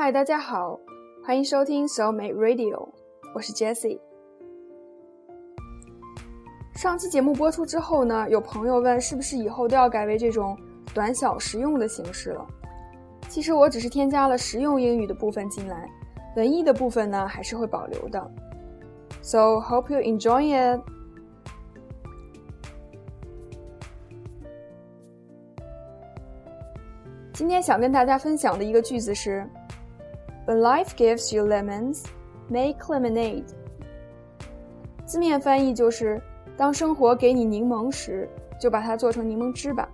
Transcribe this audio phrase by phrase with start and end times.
[0.00, 0.78] 嗨，大家好，
[1.24, 2.88] 欢迎收听 Soul Mate Radio，
[3.34, 3.98] 我是 Jessie。
[6.76, 10.56] 上期节目播出之后呢，有朋友问是不是以后都要改为这种
[10.94, 12.46] 短小实用的形式了？
[13.28, 15.90] 其实我只是添加了实用英语的部分进来，
[16.36, 18.30] 文艺的部分呢还是会保留的。
[19.20, 20.80] So hope you enjoy it.
[27.32, 29.44] 今天想跟大家分享的一个句子是
[30.48, 32.04] ：When life gives you lemons,
[32.48, 33.44] make lemonade。
[35.04, 36.20] 字面翻译就是。
[36.56, 38.28] 当生活给你柠檬时，
[38.60, 39.88] 就把它做成柠檬汁吧。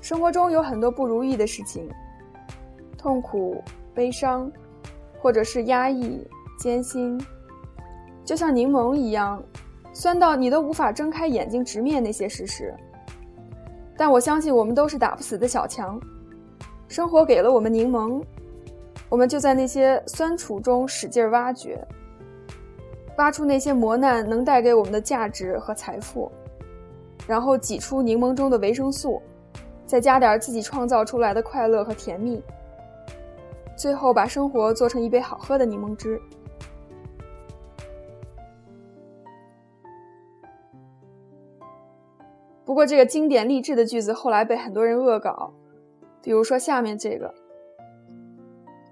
[0.00, 1.86] 生活中有很多不如意的事情，
[2.96, 4.50] 痛苦、悲伤，
[5.20, 6.26] 或者是压抑、
[6.58, 7.22] 艰辛，
[8.24, 9.42] 就像柠檬一样，
[9.92, 12.74] 酸到你都无法睁开眼睛直面那些事实。
[13.94, 16.00] 但我相信，我们都是打不死的小强。
[16.88, 18.22] 生活给了我们柠檬，
[19.08, 21.86] 我们就在那些酸楚中使劲挖掘。
[23.18, 26.30] 挖出那些磨难能带给我们的价值和财富，
[27.26, 29.20] 然后挤出柠檬中的维生素，
[29.84, 32.40] 再加点自己创造出来的快乐和甜蜜，
[33.76, 36.20] 最后把生活做成一杯好喝的柠檬汁。
[42.64, 45.52] 不过，这个经典励志的句子后来被很多人恶搞，
[46.28, 47.34] 比如说下面这个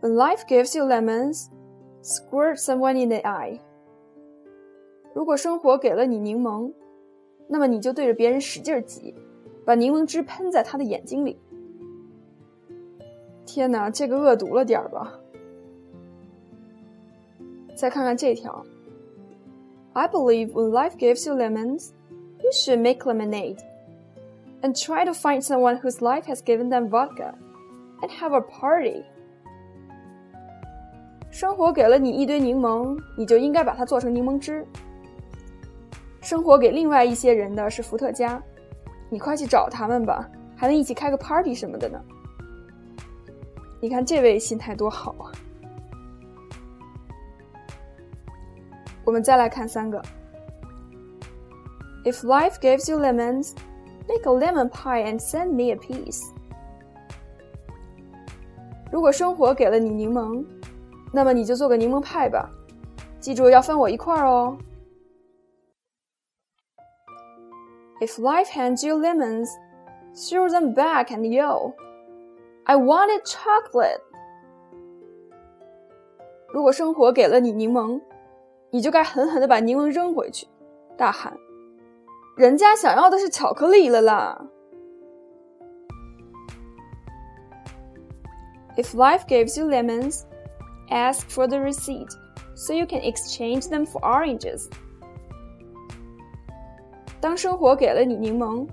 [0.00, 1.48] ：“When life gives you lemons,
[2.02, 3.60] squirt someone in the eye。”
[5.12, 6.72] 如果生活给了你柠檬，
[7.46, 9.14] 那么你就对着别人使劲挤，
[9.66, 11.38] 把柠檬汁喷在他的眼睛里。
[13.44, 15.20] 天哪，这个恶毒了点儿吧？
[17.76, 18.64] 再看看这条
[19.92, 21.90] ：I believe when life gives you lemons,
[22.42, 23.58] you should make lemonade,
[24.65, 27.33] and try to find someone whose life has given them vodka,
[28.01, 29.03] and have a party.
[31.29, 34.65] 生活给了你一堆柠檬，你就应该把它做成柠檬汁。
[36.21, 38.41] 生活给另外一些人的是伏特加，
[39.09, 41.99] 你快去找他们吧，还能一起开个 party 什么的呢。
[43.79, 45.31] 你看这位心态多好啊！
[49.03, 49.99] 我们再来看三个。
[52.03, 53.53] If life gives you lemons,
[54.07, 56.21] make a lemon pie and send me a piece。
[58.91, 60.45] 如果生活给了你柠檬，
[61.13, 62.49] 那么你就做个柠檬派吧，
[63.19, 64.57] 记住要分我一块儿哦。
[68.01, 69.47] If life hands you lemons,
[70.15, 71.73] throw them back and yell,
[72.63, 74.01] "I wanted chocolate."
[76.51, 78.01] 如果生活给了你柠檬，
[78.71, 80.47] 你就该狠狠地把柠檬扔回去，
[80.97, 81.37] 大喊：“
[82.36, 84.38] 人家想要的是巧克力了啦！”
[88.76, 90.24] If life gives you lemons,
[90.90, 92.10] ask for the receipt
[92.54, 94.68] so you can exchange them for oranges.
[97.22, 98.68] 当生活给了你柠檬，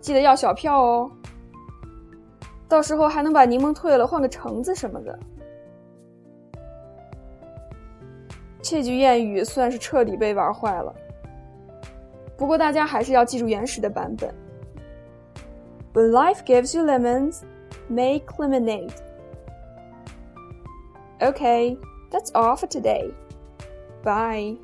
[0.00, 1.10] 记得要小票哦。
[2.68, 5.18] 到时候还能把柠檬退了，换个橙子什么的。
[8.60, 10.94] 这句谚语算是彻底被玩坏了。
[12.39, 14.33] 不过大家还是要记住原始的版本：
[15.93, 17.41] When life gives you lemons,
[17.87, 18.93] make lemonade.
[21.19, 21.77] Okay,
[22.11, 23.11] that's all for today.
[24.03, 24.57] Bye.